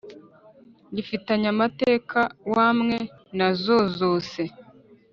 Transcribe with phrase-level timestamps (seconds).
[0.95, 2.19] Gifitanye amateka
[2.55, 2.97] wamwe
[3.37, 4.41] na zozose